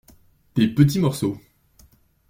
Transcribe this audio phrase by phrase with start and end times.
[0.55, 1.39] Des petits morceaux.